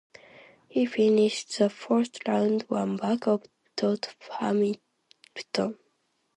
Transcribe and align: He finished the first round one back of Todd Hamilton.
He 0.67 0.87
finished 0.87 1.59
the 1.59 1.69
first 1.69 2.27
round 2.27 2.63
one 2.69 2.97
back 2.97 3.27
of 3.27 3.43
Todd 3.77 4.07
Hamilton. 4.39 5.77